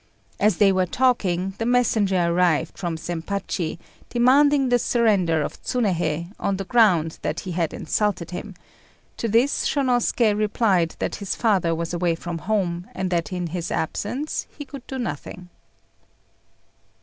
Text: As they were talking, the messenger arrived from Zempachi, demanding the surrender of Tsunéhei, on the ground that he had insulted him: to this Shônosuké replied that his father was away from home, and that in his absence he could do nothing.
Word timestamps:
As 0.39 0.57
they 0.57 0.71
were 0.71 0.87
talking, 0.87 1.53
the 1.59 1.65
messenger 1.67 2.23
arrived 2.25 2.75
from 2.75 2.97
Zempachi, 2.97 3.77
demanding 4.09 4.69
the 4.69 4.79
surrender 4.79 5.43
of 5.43 5.61
Tsunéhei, 5.61 6.33
on 6.39 6.57
the 6.57 6.63
ground 6.65 7.19
that 7.21 7.41
he 7.41 7.51
had 7.51 7.71
insulted 7.71 8.31
him: 8.31 8.55
to 9.17 9.27
this 9.27 9.69
Shônosuké 9.69 10.35
replied 10.35 10.95
that 10.97 11.17
his 11.17 11.35
father 11.35 11.75
was 11.75 11.93
away 11.93 12.15
from 12.15 12.39
home, 12.39 12.87
and 12.95 13.11
that 13.11 13.31
in 13.31 13.45
his 13.45 13.69
absence 13.69 14.47
he 14.49 14.65
could 14.65 14.87
do 14.87 14.97
nothing. 14.97 15.49